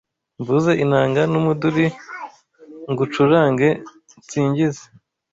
[0.39, 1.85] Mvuze inanga n'umuduri
[2.91, 3.69] Ngucurange
[4.19, 4.83] nsingize